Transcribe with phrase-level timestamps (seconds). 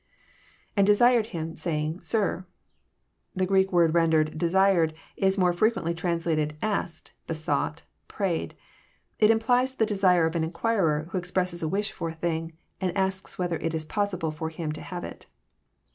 [0.75, 2.45] {And desired him, saying, SirJ]
[3.35, 4.95] The Greek word rendered desired"
[5.27, 8.55] is more flreqoently translated, ''asked," *' besonght," «* prayed."
[9.19, 12.97] It implies the desire of an inquirer who expresses a wish for a thing, and
[12.97, 15.27] asks whether it is possible for him to have it.